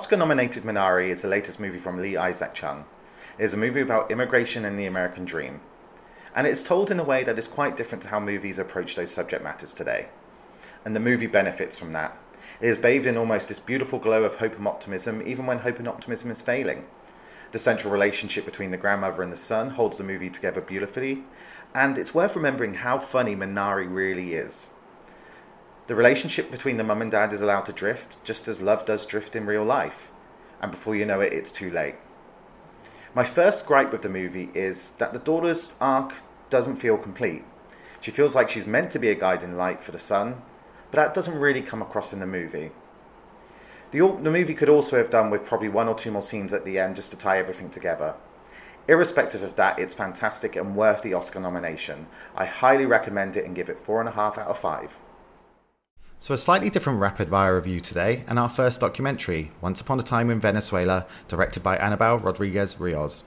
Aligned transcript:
Oscar 0.00 0.16
nominated 0.16 0.62
Minari 0.62 1.10
is 1.10 1.20
the 1.20 1.28
latest 1.28 1.60
movie 1.60 1.76
from 1.76 2.00
Lee 2.00 2.16
Isaac 2.16 2.54
Chung. 2.54 2.86
It 3.38 3.44
is 3.44 3.52
a 3.52 3.58
movie 3.58 3.82
about 3.82 4.10
immigration 4.10 4.64
and 4.64 4.78
the 4.78 4.86
American 4.86 5.26
dream. 5.26 5.60
And 6.34 6.46
it's 6.46 6.62
told 6.62 6.90
in 6.90 6.98
a 6.98 7.04
way 7.04 7.22
that 7.22 7.38
is 7.38 7.46
quite 7.46 7.76
different 7.76 8.00
to 8.04 8.08
how 8.08 8.18
movies 8.18 8.58
approach 8.58 8.96
those 8.96 9.10
subject 9.10 9.44
matters 9.44 9.74
today. 9.74 10.08
And 10.86 10.96
the 10.96 11.00
movie 11.00 11.26
benefits 11.26 11.78
from 11.78 11.92
that. 11.92 12.16
It 12.62 12.68
is 12.68 12.78
bathed 12.78 13.04
in 13.04 13.18
almost 13.18 13.48
this 13.48 13.60
beautiful 13.60 13.98
glow 13.98 14.24
of 14.24 14.36
hope 14.36 14.56
and 14.56 14.66
optimism, 14.66 15.20
even 15.20 15.44
when 15.44 15.58
hope 15.58 15.78
and 15.78 15.86
optimism 15.86 16.30
is 16.30 16.40
failing. 16.40 16.86
The 17.52 17.58
central 17.58 17.92
relationship 17.92 18.46
between 18.46 18.70
the 18.70 18.78
grandmother 18.78 19.22
and 19.22 19.30
the 19.30 19.36
son 19.36 19.68
holds 19.68 19.98
the 19.98 20.04
movie 20.04 20.30
together 20.30 20.62
beautifully, 20.62 21.24
and 21.74 21.98
it's 21.98 22.14
worth 22.14 22.36
remembering 22.36 22.72
how 22.72 23.00
funny 23.00 23.36
Minari 23.36 23.86
really 23.86 24.32
is. 24.32 24.70
The 25.90 25.96
relationship 25.96 26.52
between 26.52 26.76
the 26.76 26.84
mum 26.84 27.02
and 27.02 27.10
dad 27.10 27.32
is 27.32 27.40
allowed 27.40 27.66
to 27.66 27.72
drift, 27.72 28.22
just 28.22 28.46
as 28.46 28.62
love 28.62 28.84
does 28.84 29.04
drift 29.04 29.34
in 29.34 29.44
real 29.44 29.64
life. 29.64 30.12
And 30.62 30.70
before 30.70 30.94
you 30.94 31.04
know 31.04 31.20
it, 31.20 31.32
it's 31.32 31.50
too 31.50 31.68
late. 31.68 31.96
My 33.12 33.24
first 33.24 33.66
gripe 33.66 33.90
with 33.90 34.02
the 34.02 34.08
movie 34.08 34.50
is 34.54 34.90
that 34.98 35.12
the 35.12 35.18
daughter's 35.18 35.74
arc 35.80 36.22
doesn't 36.48 36.76
feel 36.76 36.96
complete. 36.96 37.42
She 38.00 38.12
feels 38.12 38.36
like 38.36 38.48
she's 38.48 38.66
meant 38.66 38.92
to 38.92 39.00
be 39.00 39.08
a 39.08 39.16
guiding 39.16 39.56
light 39.56 39.82
for 39.82 39.90
the 39.90 39.98
son, 39.98 40.42
but 40.92 40.98
that 40.98 41.12
doesn't 41.12 41.40
really 41.40 41.60
come 41.60 41.82
across 41.82 42.12
in 42.12 42.20
the 42.20 42.24
movie. 42.24 42.70
The, 43.90 44.16
the 44.22 44.30
movie 44.30 44.54
could 44.54 44.68
also 44.68 44.96
have 44.96 45.10
done 45.10 45.28
with 45.28 45.44
probably 45.44 45.70
one 45.70 45.88
or 45.88 45.96
two 45.96 46.12
more 46.12 46.22
scenes 46.22 46.52
at 46.52 46.64
the 46.64 46.78
end 46.78 46.94
just 46.94 47.10
to 47.10 47.18
tie 47.18 47.38
everything 47.38 47.68
together. 47.68 48.14
Irrespective 48.86 49.42
of 49.42 49.56
that, 49.56 49.80
it's 49.80 49.92
fantastic 49.92 50.54
and 50.54 50.76
worth 50.76 51.02
the 51.02 51.14
Oscar 51.14 51.40
nomination. 51.40 52.06
I 52.36 52.44
highly 52.44 52.86
recommend 52.86 53.36
it 53.36 53.44
and 53.44 53.56
give 53.56 53.68
it 53.68 53.84
4.5 53.84 54.38
out 54.38 54.46
of 54.46 54.56
5. 54.56 55.00
So, 56.22 56.34
a 56.34 56.38
slightly 56.38 56.68
different 56.68 57.00
rapid 57.00 57.30
fire 57.30 57.56
review 57.56 57.80
today, 57.80 58.24
and 58.28 58.38
our 58.38 58.50
first 58.50 58.82
documentary, 58.82 59.52
Once 59.62 59.80
Upon 59.80 59.98
a 59.98 60.02
Time 60.02 60.28
in 60.28 60.38
Venezuela, 60.38 61.06
directed 61.28 61.62
by 61.62 61.78
Anabel 61.78 62.22
Rodriguez 62.22 62.78
Rios. 62.78 63.24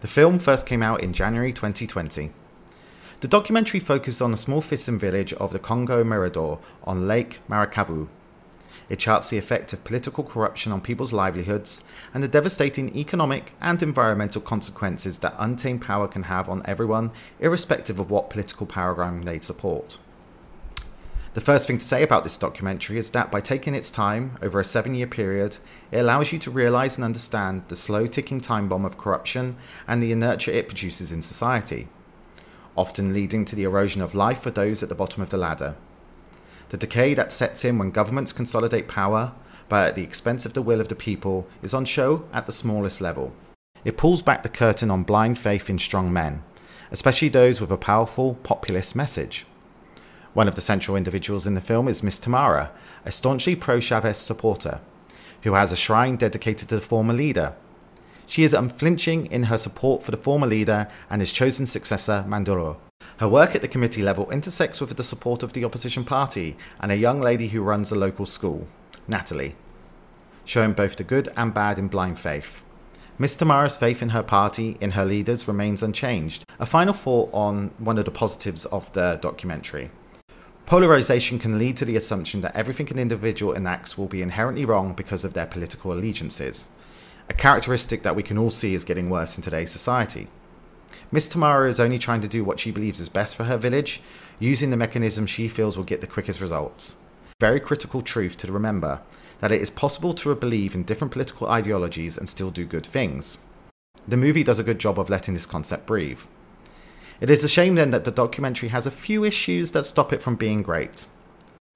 The 0.00 0.08
film 0.08 0.40
first 0.40 0.66
came 0.66 0.82
out 0.82 1.00
in 1.00 1.12
January 1.12 1.52
2020. 1.52 2.32
The 3.20 3.28
documentary 3.28 3.78
focuses 3.78 4.20
on 4.20 4.34
a 4.34 4.36
small 4.36 4.60
fishing 4.60 4.98
village 4.98 5.32
of 5.34 5.52
the 5.52 5.60
Congo 5.60 6.02
Mirador 6.02 6.58
on 6.82 7.06
Lake 7.06 7.38
Maracaibo. 7.46 8.08
It 8.88 8.98
charts 8.98 9.30
the 9.30 9.38
effect 9.38 9.72
of 9.72 9.84
political 9.84 10.24
corruption 10.24 10.72
on 10.72 10.80
people's 10.80 11.12
livelihoods 11.12 11.84
and 12.12 12.20
the 12.20 12.26
devastating 12.26 12.96
economic 12.96 13.52
and 13.60 13.80
environmental 13.80 14.40
consequences 14.40 15.20
that 15.20 15.36
untamed 15.38 15.82
power 15.82 16.08
can 16.08 16.24
have 16.24 16.48
on 16.48 16.62
everyone, 16.64 17.12
irrespective 17.38 18.00
of 18.00 18.10
what 18.10 18.28
political 18.28 18.66
program 18.66 19.22
they 19.22 19.38
support. 19.38 19.98
The 21.34 21.40
first 21.40 21.66
thing 21.66 21.78
to 21.78 21.84
say 21.84 22.04
about 22.04 22.22
this 22.22 22.38
documentary 22.38 22.96
is 22.96 23.10
that 23.10 23.32
by 23.32 23.40
taking 23.40 23.74
its 23.74 23.90
time 23.90 24.38
over 24.40 24.60
a 24.60 24.64
seven 24.64 24.94
year 24.94 25.08
period, 25.08 25.56
it 25.90 25.98
allows 25.98 26.32
you 26.32 26.38
to 26.38 26.50
realize 26.50 26.96
and 26.96 27.04
understand 27.04 27.64
the 27.66 27.74
slow 27.74 28.06
ticking 28.06 28.40
time 28.40 28.68
bomb 28.68 28.84
of 28.84 28.98
corruption 28.98 29.56
and 29.88 30.00
the 30.00 30.12
inertia 30.12 30.56
it 30.56 30.68
produces 30.68 31.10
in 31.10 31.22
society, 31.22 31.88
often 32.76 33.12
leading 33.12 33.44
to 33.46 33.56
the 33.56 33.64
erosion 33.64 34.00
of 34.00 34.14
life 34.14 34.42
for 34.42 34.52
those 34.52 34.80
at 34.80 34.88
the 34.88 34.94
bottom 34.94 35.24
of 35.24 35.30
the 35.30 35.36
ladder. 35.36 35.74
The 36.68 36.76
decay 36.76 37.14
that 37.14 37.32
sets 37.32 37.64
in 37.64 37.78
when 37.78 37.90
governments 37.90 38.32
consolidate 38.32 38.86
power, 38.86 39.32
but 39.68 39.88
at 39.88 39.94
the 39.96 40.04
expense 40.04 40.46
of 40.46 40.52
the 40.52 40.62
will 40.62 40.80
of 40.80 40.86
the 40.86 40.94
people, 40.94 41.48
is 41.62 41.74
on 41.74 41.84
show 41.84 42.28
at 42.32 42.46
the 42.46 42.52
smallest 42.52 43.00
level. 43.00 43.34
It 43.84 43.96
pulls 43.96 44.22
back 44.22 44.44
the 44.44 44.48
curtain 44.48 44.88
on 44.88 45.02
blind 45.02 45.40
faith 45.40 45.68
in 45.68 45.80
strong 45.80 46.12
men, 46.12 46.44
especially 46.92 47.28
those 47.28 47.60
with 47.60 47.72
a 47.72 47.76
powerful 47.76 48.34
populist 48.44 48.94
message. 48.94 49.46
One 50.34 50.48
of 50.48 50.56
the 50.56 50.60
central 50.60 50.96
individuals 50.96 51.46
in 51.46 51.54
the 51.54 51.60
film 51.60 51.86
is 51.86 52.02
Miss 52.02 52.18
Tamara, 52.18 52.72
a 53.04 53.12
staunchly 53.12 53.54
pro 53.54 53.78
Chavez 53.78 54.18
supporter, 54.18 54.80
who 55.42 55.54
has 55.54 55.70
a 55.70 55.76
shrine 55.76 56.16
dedicated 56.16 56.68
to 56.68 56.74
the 56.74 56.80
former 56.80 57.14
leader. 57.14 57.54
She 58.26 58.42
is 58.42 58.52
unflinching 58.52 59.26
in 59.26 59.44
her 59.44 59.58
support 59.58 60.02
for 60.02 60.10
the 60.10 60.16
former 60.16 60.48
leader 60.48 60.88
and 61.08 61.22
his 61.22 61.32
chosen 61.32 61.66
successor, 61.66 62.24
Manduro. 62.26 62.78
Her 63.18 63.28
work 63.28 63.54
at 63.54 63.62
the 63.62 63.68
committee 63.68 64.02
level 64.02 64.28
intersects 64.32 64.80
with 64.80 64.96
the 64.96 65.04
support 65.04 65.44
of 65.44 65.52
the 65.52 65.64
opposition 65.64 66.04
party 66.04 66.56
and 66.80 66.90
a 66.90 66.96
young 66.96 67.20
lady 67.20 67.48
who 67.48 67.62
runs 67.62 67.92
a 67.92 67.94
local 67.94 68.26
school, 68.26 68.66
Natalie, 69.06 69.54
showing 70.44 70.72
both 70.72 70.96
the 70.96 71.04
good 71.04 71.28
and 71.36 71.54
bad 71.54 71.78
in 71.78 71.86
blind 71.86 72.18
faith. 72.18 72.64
Miss 73.18 73.36
Tamara's 73.36 73.76
faith 73.76 74.02
in 74.02 74.08
her 74.08 74.24
party, 74.24 74.78
in 74.80 74.92
her 74.92 75.04
leaders, 75.04 75.46
remains 75.46 75.80
unchanged. 75.80 76.44
A 76.58 76.66
final 76.66 76.92
thought 76.92 77.30
on 77.32 77.70
one 77.78 77.98
of 77.98 78.04
the 78.04 78.10
positives 78.10 78.64
of 78.66 78.92
the 78.94 79.20
documentary. 79.22 79.92
Polarization 80.66 81.38
can 81.38 81.58
lead 81.58 81.76
to 81.76 81.84
the 81.84 81.96
assumption 81.96 82.40
that 82.40 82.56
everything 82.56 82.90
an 82.90 82.98
individual 82.98 83.52
enacts 83.52 83.98
will 83.98 84.06
be 84.06 84.22
inherently 84.22 84.64
wrong 84.64 84.94
because 84.94 85.22
of 85.22 85.34
their 85.34 85.46
political 85.46 85.92
allegiances, 85.92 86.68
a 87.28 87.34
characteristic 87.34 88.02
that 88.02 88.16
we 88.16 88.22
can 88.22 88.38
all 88.38 88.50
see 88.50 88.74
is 88.74 88.82
getting 88.82 89.10
worse 89.10 89.36
in 89.36 89.42
today's 89.42 89.70
society. 89.70 90.26
Miss 91.12 91.28
Tamara 91.28 91.68
is 91.68 91.78
only 91.78 91.98
trying 91.98 92.22
to 92.22 92.28
do 92.28 92.44
what 92.44 92.58
she 92.58 92.70
believes 92.70 92.98
is 92.98 93.10
best 93.10 93.36
for 93.36 93.44
her 93.44 93.58
village, 93.58 94.00
using 94.38 94.70
the 94.70 94.76
mechanism 94.76 95.26
she 95.26 95.48
feels 95.48 95.76
will 95.76 95.84
get 95.84 96.00
the 96.00 96.06
quickest 96.06 96.40
results. 96.40 96.96
Very 97.40 97.60
critical 97.60 98.00
truth 98.00 98.36
to 98.38 98.50
remember 98.50 99.02
that 99.40 99.52
it 99.52 99.60
is 99.60 99.70
possible 99.70 100.14
to 100.14 100.34
believe 100.34 100.74
in 100.74 100.84
different 100.84 101.12
political 101.12 101.46
ideologies 101.46 102.16
and 102.16 102.26
still 102.26 102.50
do 102.50 102.64
good 102.64 102.86
things. 102.86 103.38
The 104.08 104.16
movie 104.16 104.42
does 104.42 104.58
a 104.58 104.64
good 104.64 104.78
job 104.78 104.98
of 104.98 105.10
letting 105.10 105.34
this 105.34 105.46
concept 105.46 105.86
breathe. 105.86 106.20
It 107.20 107.30
is 107.30 107.44
a 107.44 107.48
shame 107.48 107.76
then 107.76 107.90
that 107.92 108.04
the 108.04 108.10
documentary 108.10 108.70
has 108.70 108.86
a 108.86 108.90
few 108.90 109.24
issues 109.24 109.70
that 109.70 109.84
stop 109.84 110.12
it 110.12 110.22
from 110.22 110.34
being 110.34 110.62
great. 110.62 111.06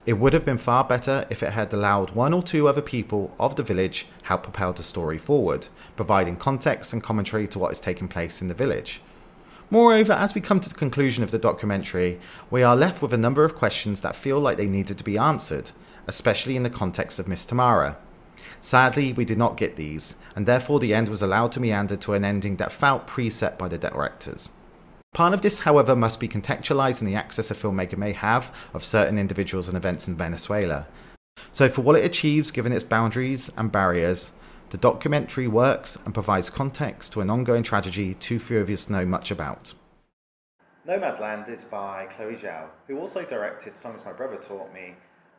It 0.05 0.13
would 0.13 0.33
have 0.33 0.45
been 0.45 0.57
far 0.57 0.83
better 0.83 1.25
if 1.29 1.43
it 1.43 1.51
had 1.51 1.71
allowed 1.71 2.11
one 2.11 2.33
or 2.33 2.41
two 2.41 2.67
other 2.67 2.81
people 2.81 3.35
of 3.39 3.55
the 3.55 3.63
village 3.63 4.07
help 4.23 4.43
propel 4.43 4.73
the 4.73 4.83
story 4.83 5.17
forward, 5.17 5.67
providing 5.95 6.35
context 6.35 6.93
and 6.93 7.03
commentary 7.03 7.47
to 7.47 7.59
what 7.59 7.71
is 7.71 7.79
taking 7.79 8.07
place 8.07 8.41
in 8.41 8.47
the 8.47 8.53
village. 8.53 9.01
Moreover, 9.69 10.13
as 10.13 10.33
we 10.33 10.41
come 10.41 10.59
to 10.59 10.69
the 10.69 10.75
conclusion 10.75 11.23
of 11.23 11.31
the 11.31 11.37
documentary, 11.37 12.19
we 12.49 12.63
are 12.63 12.75
left 12.75 13.01
with 13.01 13.13
a 13.13 13.17
number 13.17 13.45
of 13.45 13.55
questions 13.55 14.01
that 14.01 14.15
feel 14.15 14.39
like 14.39 14.57
they 14.57 14.67
needed 14.67 14.97
to 14.97 15.03
be 15.03 15.17
answered, 15.17 15.71
especially 16.07 16.55
in 16.55 16.63
the 16.63 16.69
context 16.69 17.19
of 17.19 17.27
Miss 17.27 17.45
Tamara. 17.45 17.97
Sadly, 18.61 19.13
we 19.13 19.25
did 19.25 19.37
not 19.37 19.57
get 19.57 19.75
these, 19.75 20.17
and 20.35 20.45
therefore 20.45 20.79
the 20.79 20.93
end 20.93 21.07
was 21.07 21.21
allowed 21.21 21.51
to 21.53 21.59
meander 21.59 21.95
to 21.97 22.13
an 22.13 22.25
ending 22.25 22.55
that 22.55 22.71
felt 22.71 23.07
preset 23.07 23.57
by 23.57 23.67
the 23.67 23.77
directors. 23.77 24.49
Part 25.13 25.33
of 25.33 25.41
this, 25.41 25.59
however, 25.59 25.95
must 25.95 26.19
be 26.19 26.27
contextualized 26.27 27.01
in 27.01 27.07
the 27.07 27.15
access 27.15 27.51
a 27.51 27.55
filmmaker 27.55 27.97
may 27.97 28.13
have 28.13 28.55
of 28.73 28.83
certain 28.83 29.17
individuals 29.17 29.67
and 29.67 29.75
events 29.75 30.07
in 30.07 30.15
Venezuela. 30.15 30.87
So, 31.51 31.67
for 31.67 31.81
what 31.81 31.97
it 31.97 32.05
achieves 32.05 32.51
given 32.51 32.71
its 32.71 32.83
boundaries 32.83 33.51
and 33.57 33.71
barriers, 33.71 34.31
the 34.69 34.77
documentary 34.77 35.47
works 35.47 35.97
and 36.05 36.13
provides 36.13 36.49
context 36.49 37.11
to 37.13 37.21
an 37.21 37.29
ongoing 37.29 37.63
tragedy 37.63 38.13
too 38.13 38.39
few 38.39 38.59
of 38.59 38.69
us 38.69 38.89
know 38.89 39.05
much 39.05 39.31
about. 39.31 39.73
Nomadland 40.87 41.49
is 41.49 41.65
by 41.65 42.05
Chloe 42.05 42.35
Zhao, 42.35 42.67
who 42.87 42.99
also 42.99 43.25
directed 43.25 43.77
Songs 43.77 44.05
My 44.05 44.13
Brother 44.13 44.37
Taught 44.37 44.73
Me 44.73 44.95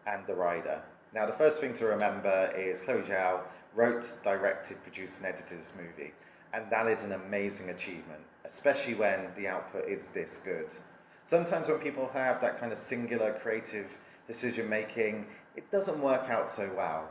and 0.06 0.26
The 0.26 0.34
Rider. 0.34 0.82
Now, 1.14 1.26
the 1.26 1.32
first 1.32 1.60
thing 1.60 1.72
to 1.75 1.86
remember 1.86 2.53
is 2.56 2.82
Chloe 2.82 3.03
Zhao 3.03 3.41
wrote, 3.75 4.14
directed, 4.22 4.82
produced, 4.82 5.20
and 5.20 5.32
edited 5.32 5.59
this 5.59 5.72
movie, 5.76 6.12
and 6.52 6.70
that 6.70 6.86
is 6.86 7.04
an 7.04 7.12
amazing 7.12 7.70
achievement 7.70 8.22
especially 8.44 8.94
when 8.94 9.28
the 9.36 9.46
output 9.46 9.88
is 9.88 10.08
this 10.08 10.40
good. 10.44 10.74
Sometimes 11.22 11.68
when 11.68 11.78
people 11.78 12.10
have 12.12 12.40
that 12.40 12.58
kind 12.58 12.72
of 12.72 12.78
singular 12.78 13.32
creative 13.32 13.98
decision 14.26 14.68
making, 14.68 15.26
it 15.56 15.70
doesn't 15.70 16.00
work 16.00 16.28
out 16.28 16.48
so 16.48 16.68
well. 16.76 17.08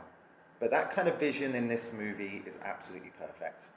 But 0.58 0.70
that 0.70 0.90
kind 0.90 1.08
of 1.08 1.18
vision 1.18 1.54
in 1.54 1.66
this 1.66 1.96
movie 1.96 2.42
is 2.46 2.58
absolutely 2.62 3.12
perfect. 3.18 3.68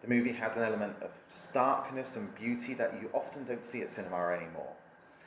The 0.00 0.08
movie 0.08 0.32
has 0.32 0.56
an 0.56 0.64
element 0.64 0.96
of 1.00 1.10
starkness 1.28 2.16
and 2.16 2.34
beauty 2.34 2.74
that 2.74 2.94
you 3.00 3.08
often 3.12 3.44
don't 3.44 3.64
see 3.64 3.82
at 3.82 3.90
cinema 3.90 4.30
anymore. 4.30 4.72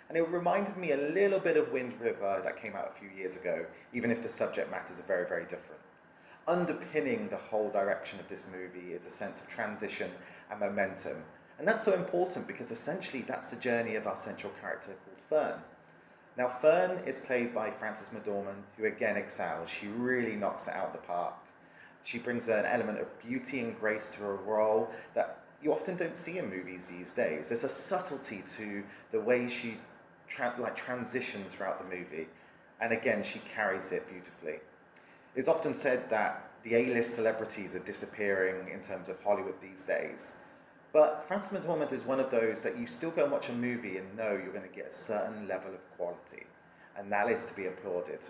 And 0.09 0.17
it 0.17 0.27
reminded 0.29 0.75
me 0.75 0.91
a 0.91 0.97
little 0.97 1.39
bit 1.39 1.55
of 1.55 1.71
Wind 1.71 1.93
River 2.01 2.41
that 2.43 2.61
came 2.61 2.75
out 2.75 2.91
a 2.91 2.93
few 2.93 3.09
years 3.15 3.37
ago, 3.37 3.65
even 3.93 4.11
if 4.11 4.21
the 4.21 4.27
subject 4.27 4.69
matters 4.69 4.99
are 4.99 5.03
very, 5.03 5.27
very 5.27 5.45
different. 5.45 5.79
Underpinning 6.45 7.29
the 7.29 7.37
whole 7.37 7.69
direction 7.69 8.19
of 8.19 8.27
this 8.27 8.49
movie 8.51 8.91
is 8.91 9.05
a 9.05 9.09
sense 9.09 9.39
of 9.39 9.47
transition 9.47 10.11
and 10.51 10.59
momentum, 10.59 11.23
and 11.57 11.65
that's 11.65 11.85
so 11.85 11.93
important 11.93 12.47
because 12.47 12.69
essentially 12.69 13.21
that's 13.21 13.47
the 13.47 13.61
journey 13.61 13.95
of 13.95 14.07
our 14.07 14.17
central 14.17 14.51
character 14.59 14.91
called 15.05 15.21
Fern. 15.21 15.61
Now, 16.37 16.49
Fern 16.49 16.99
is 17.05 17.19
played 17.19 17.55
by 17.55 17.69
Frances 17.71 18.09
McDormand, 18.09 18.63
who 18.75 18.85
again 18.85 19.15
excels. 19.15 19.69
She 19.69 19.87
really 19.87 20.35
knocks 20.35 20.67
it 20.67 20.73
out 20.73 20.87
of 20.87 20.93
the 20.93 21.07
park. 21.07 21.33
She 22.03 22.19
brings 22.19 22.49
an 22.49 22.65
element 22.65 22.99
of 22.99 23.19
beauty 23.25 23.61
and 23.61 23.79
grace 23.79 24.09
to 24.17 24.25
a 24.25 24.33
role 24.33 24.89
that 25.13 25.45
you 25.61 25.71
often 25.71 25.95
don't 25.95 26.17
see 26.17 26.39
in 26.39 26.49
movies 26.49 26.87
these 26.87 27.13
days. 27.13 27.49
There's 27.49 27.63
a 27.63 27.69
subtlety 27.69 28.41
to 28.57 28.83
the 29.11 29.21
way 29.21 29.47
she 29.47 29.77
tra- 30.27 30.55
like 30.59 30.75
transitions 30.75 31.55
throughout 31.55 31.79
the 31.79 31.95
movie, 31.95 32.27
and 32.81 32.91
again, 32.91 33.23
she 33.23 33.39
carries 33.39 33.93
it 33.93 34.09
beautifully. 34.09 34.59
It's 35.35 35.47
often 35.47 35.73
said 35.73 36.11
that 36.11 36.51
the 36.61 36.75
A-list 36.75 37.15
celebrities 37.15 37.75
are 37.75 37.79
disappearing 37.79 38.69
in 38.69 38.81
terms 38.81 39.09
of 39.09 39.21
Hollywood 39.23 39.59
these 39.59 39.81
days. 39.81 40.35
But 40.91 41.23
Frances 41.23 41.51
McDormand 41.51 41.91
is 41.91 42.05
one 42.05 42.19
of 42.19 42.29
those 42.29 42.61
that 42.61 42.77
you 42.77 42.85
still 42.85 43.09
go 43.09 43.23
and 43.23 43.31
watch 43.31 43.49
a 43.49 43.53
movie 43.53 43.97
and 43.97 44.15
know 44.15 44.33
you're 44.33 44.53
going 44.53 44.69
to 44.69 44.75
get 44.75 44.87
a 44.87 44.91
certain 44.91 45.47
level 45.47 45.73
of 45.73 45.97
quality, 45.97 46.45
and 46.95 47.11
that 47.11 47.31
is 47.31 47.45
to 47.45 47.55
be 47.55 47.65
applauded. 47.65 48.23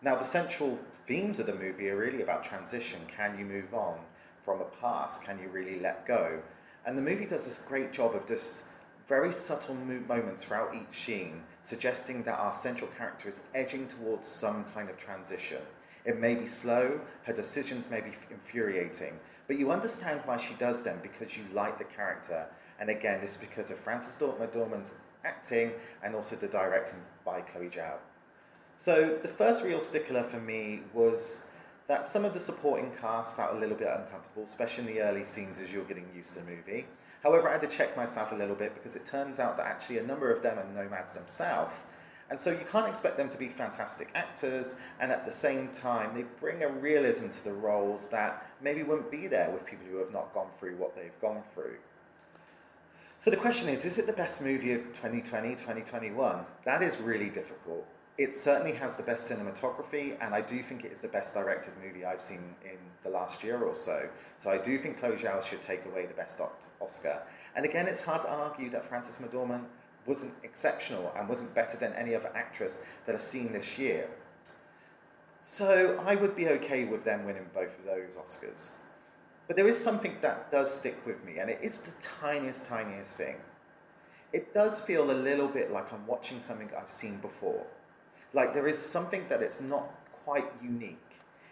Now, 0.00 0.16
the 0.16 0.24
central 0.24 0.78
themes 1.04 1.40
of 1.40 1.46
the 1.46 1.54
movie 1.54 1.90
are 1.90 1.96
really 1.96 2.22
about 2.22 2.42
transition. 2.42 3.00
Can 3.06 3.38
you 3.38 3.44
move 3.44 3.74
on 3.74 3.98
from 4.42 4.62
a 4.62 4.64
past? 4.80 5.24
Can 5.24 5.38
you 5.38 5.48
really 5.50 5.78
let 5.78 6.06
go? 6.06 6.40
And 6.86 6.96
the 6.96 7.02
movie 7.02 7.26
does 7.26 7.44
this 7.44 7.66
great 7.68 7.92
job 7.92 8.14
of 8.14 8.26
just 8.26 8.64
very 9.06 9.32
subtle 9.32 9.74
moments 9.74 10.44
throughout 10.44 10.74
each 10.74 10.96
scene, 10.96 11.42
suggesting 11.60 12.22
that 12.22 12.38
our 12.38 12.54
central 12.54 12.90
character 12.96 13.28
is 13.28 13.42
edging 13.54 13.88
towards 13.88 14.26
some 14.26 14.64
kind 14.72 14.88
of 14.88 14.96
transition. 14.96 15.60
It 16.08 16.18
may 16.18 16.34
be 16.34 16.46
slow, 16.46 17.02
her 17.24 17.34
decisions 17.34 17.90
may 17.90 18.00
be 18.00 18.12
infuriating, 18.30 19.20
but 19.46 19.58
you 19.58 19.70
understand 19.70 20.22
why 20.24 20.38
she 20.38 20.54
does 20.54 20.82
them 20.82 20.98
because 21.02 21.36
you 21.36 21.44
like 21.52 21.76
the 21.76 21.84
character. 21.84 22.46
And 22.80 22.88
again, 22.88 23.20
this 23.20 23.36
is 23.36 23.46
because 23.46 23.70
of 23.70 23.76
Frances 23.76 24.16
McDormand's 24.16 24.94
acting 25.22 25.70
and 26.02 26.14
also 26.14 26.34
the 26.34 26.48
directing 26.48 27.00
by 27.26 27.42
Chloe 27.42 27.68
Zhao. 27.68 27.96
So 28.74 29.18
the 29.20 29.28
first 29.28 29.62
real 29.62 29.80
stickler 29.80 30.22
for 30.22 30.40
me 30.40 30.80
was 30.94 31.50
that 31.88 32.06
some 32.06 32.24
of 32.24 32.32
the 32.32 32.40
supporting 32.40 32.90
cast 32.98 33.36
felt 33.36 33.54
a 33.54 33.58
little 33.58 33.76
bit 33.76 33.88
uncomfortable, 33.88 34.44
especially 34.44 34.88
in 34.88 34.94
the 34.94 35.00
early 35.02 35.24
scenes 35.24 35.60
as 35.60 35.74
you're 35.74 35.84
getting 35.84 36.08
used 36.16 36.32
to 36.34 36.40
the 36.40 36.46
movie. 36.50 36.86
However, 37.22 37.50
I 37.50 37.52
had 37.52 37.60
to 37.60 37.68
check 37.68 37.94
myself 37.98 38.32
a 38.32 38.34
little 38.34 38.56
bit 38.56 38.72
because 38.72 38.96
it 38.96 39.04
turns 39.04 39.38
out 39.38 39.58
that 39.58 39.66
actually 39.66 39.98
a 39.98 40.04
number 40.04 40.32
of 40.32 40.42
them 40.42 40.58
are 40.58 40.64
nomads 40.72 41.14
themselves. 41.14 41.82
And 42.30 42.38
so 42.38 42.50
you 42.50 42.64
can't 42.70 42.86
expect 42.86 43.16
them 43.16 43.30
to 43.30 43.38
be 43.38 43.48
fantastic 43.48 44.10
actors, 44.14 44.80
and 45.00 45.10
at 45.10 45.24
the 45.24 45.30
same 45.30 45.68
time, 45.68 46.14
they 46.14 46.24
bring 46.38 46.62
a 46.62 46.68
realism 46.68 47.30
to 47.30 47.44
the 47.44 47.52
roles 47.52 48.06
that 48.08 48.46
maybe 48.60 48.82
wouldn't 48.82 49.10
be 49.10 49.26
there 49.26 49.50
with 49.50 49.64
people 49.64 49.86
who 49.90 49.96
have 49.98 50.12
not 50.12 50.34
gone 50.34 50.50
through 50.50 50.76
what 50.76 50.94
they've 50.94 51.18
gone 51.20 51.42
through. 51.54 51.76
So 53.20 53.30
the 53.30 53.36
question 53.36 53.68
is 53.68 53.84
is 53.84 53.98
it 53.98 54.06
the 54.06 54.12
best 54.12 54.42
movie 54.42 54.72
of 54.72 54.80
2020, 54.92 55.50
2021? 55.50 56.44
That 56.64 56.82
is 56.82 57.00
really 57.00 57.30
difficult. 57.30 57.86
It 58.18 58.34
certainly 58.34 58.72
has 58.72 58.96
the 58.96 59.04
best 59.04 59.30
cinematography, 59.30 60.16
and 60.20 60.34
I 60.34 60.40
do 60.40 60.60
think 60.60 60.84
it 60.84 60.92
is 60.92 61.00
the 61.00 61.08
best 61.08 61.34
directed 61.34 61.72
movie 61.82 62.04
I've 62.04 62.20
seen 62.20 62.42
in 62.64 62.76
the 63.02 63.10
last 63.10 63.42
year 63.42 63.62
or 63.62 63.74
so. 63.74 64.08
So 64.38 64.50
I 64.50 64.58
do 64.58 64.76
think 64.76 65.00
Zhao 65.00 65.42
should 65.42 65.62
take 65.62 65.84
away 65.86 66.06
the 66.06 66.14
best 66.14 66.40
Oscar. 66.80 67.22
And 67.56 67.64
again, 67.64 67.86
it's 67.86 68.04
hard 68.04 68.22
to 68.22 68.28
argue 68.28 68.70
that 68.70 68.84
Frances 68.84 69.18
McDormand 69.18 69.64
wasn't 70.08 70.32
exceptional 70.42 71.12
and 71.16 71.28
wasn't 71.28 71.54
better 71.54 71.76
than 71.76 71.92
any 71.92 72.14
other 72.14 72.30
actress 72.34 72.86
that 73.04 73.14
I've 73.14 73.22
seen 73.22 73.52
this 73.52 73.78
year. 73.78 74.08
So 75.40 76.02
I 76.04 76.16
would 76.16 76.34
be 76.34 76.48
okay 76.48 76.84
with 76.84 77.04
them 77.04 77.24
winning 77.24 77.46
both 77.54 77.78
of 77.78 77.84
those 77.84 78.16
Oscars. 78.16 78.76
But 79.46 79.56
there 79.56 79.68
is 79.68 79.82
something 79.82 80.16
that 80.20 80.50
does 80.50 80.74
stick 80.74 81.06
with 81.06 81.24
me, 81.24 81.38
and 81.38 81.48
it 81.48 81.60
is 81.62 81.78
the 81.78 82.02
tiniest, 82.02 82.68
tiniest 82.68 83.16
thing. 83.16 83.36
It 84.32 84.52
does 84.52 84.80
feel 84.80 85.10
a 85.10 85.12
little 85.12 85.48
bit 85.48 85.70
like 85.70 85.92
I'm 85.92 86.06
watching 86.06 86.40
something 86.40 86.68
I've 86.76 86.90
seen 86.90 87.18
before. 87.18 87.64
Like 88.34 88.52
there 88.52 88.68
is 88.68 88.78
something 88.78 89.24
that 89.28 89.42
it's 89.42 89.60
not 89.60 89.88
quite 90.24 90.50
unique. 90.62 90.98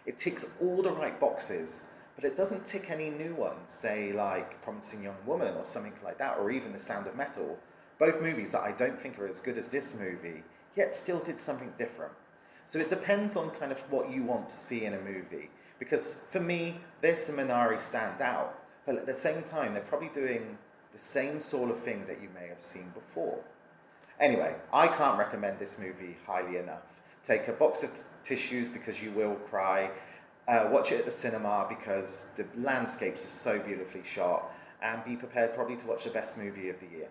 It 0.05 0.17
ticks 0.17 0.55
all 0.61 0.83
the 0.83 0.91
right 0.91 1.19
boxes, 1.19 1.91
but 2.15 2.23
it 2.23 2.35
doesn't 2.35 2.65
tick 2.65 2.89
any 2.89 3.09
new 3.09 3.33
ones, 3.35 3.71
say 3.71 4.13
like 4.13 4.61
Promising 4.61 5.03
Young 5.03 5.17
Woman 5.25 5.55
or 5.55 5.65
something 5.65 5.93
like 6.03 6.17
that, 6.19 6.37
or 6.37 6.51
even 6.51 6.71
The 6.71 6.79
Sound 6.79 7.07
of 7.07 7.15
Metal. 7.15 7.57
Both 7.99 8.21
movies 8.21 8.51
that 8.51 8.61
I 8.61 8.71
don't 8.71 8.99
think 8.99 9.17
are 9.19 9.27
as 9.27 9.41
good 9.41 9.57
as 9.57 9.69
this 9.69 9.99
movie, 9.99 10.43
yet 10.75 10.93
still 10.93 11.19
did 11.19 11.39
something 11.39 11.73
different. 11.77 12.13
So 12.67 12.79
it 12.79 12.89
depends 12.89 13.35
on 13.35 13.49
kind 13.51 13.71
of 13.71 13.79
what 13.91 14.09
you 14.09 14.23
want 14.23 14.49
to 14.49 14.55
see 14.55 14.85
in 14.85 14.93
a 14.93 14.99
movie. 15.01 15.49
Because 15.79 16.25
for 16.29 16.39
me, 16.39 16.79
this 17.01 17.29
and 17.29 17.37
Minari 17.37 17.79
stand 17.79 18.21
out, 18.21 18.59
but 18.85 18.95
at 18.95 19.05
the 19.05 19.13
same 19.13 19.43
time, 19.43 19.73
they're 19.73 19.81
probably 19.81 20.09
doing 20.09 20.57
the 20.91 20.99
same 20.99 21.39
sort 21.39 21.71
of 21.71 21.79
thing 21.79 22.05
that 22.05 22.21
you 22.21 22.29
may 22.33 22.47
have 22.47 22.61
seen 22.61 22.89
before. 22.93 23.39
Anyway, 24.19 24.55
I 24.73 24.87
can't 24.87 25.17
recommend 25.17 25.59
this 25.59 25.79
movie 25.79 26.17
highly 26.25 26.57
enough. 26.57 27.01
Take 27.23 27.47
a 27.47 27.53
box 27.53 27.83
of 27.83 27.93
t- 27.93 28.01
tissues 28.23 28.69
because 28.69 29.01
you 29.01 29.11
will 29.11 29.35
cry. 29.35 29.91
Uh, 30.47 30.69
watch 30.71 30.91
it 30.91 30.99
at 30.99 31.05
the 31.05 31.11
cinema 31.11 31.65
because 31.69 32.33
the 32.35 32.45
landscapes 32.59 33.23
are 33.23 33.27
so 33.27 33.59
beautifully 33.59 34.03
shot. 34.03 34.51
And 34.81 35.03
be 35.03 35.15
prepared 35.15 35.53
probably 35.53 35.75
to 35.77 35.87
watch 35.87 36.03
the 36.03 36.09
best 36.09 36.37
movie 36.37 36.69
of 36.69 36.79
the 36.79 36.87
year. 36.87 37.09